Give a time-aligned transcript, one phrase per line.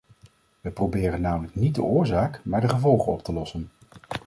[0.61, 3.69] We proberen namelijk niet de oorzaak, maar de gevolgen op te lossen.